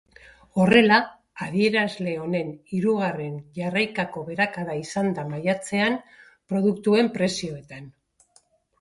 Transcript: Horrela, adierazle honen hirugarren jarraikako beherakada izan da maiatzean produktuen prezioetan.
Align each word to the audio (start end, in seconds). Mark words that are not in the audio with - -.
Horrela, 0.61 0.95
adierazle 1.47 2.15
honen 2.21 2.49
hirugarren 2.77 3.37
jarraikako 3.59 4.25
beherakada 4.33 4.81
izan 4.83 5.13
da 5.21 5.29
maiatzean 5.31 6.03
produktuen 6.33 7.17
prezioetan. 7.21 7.91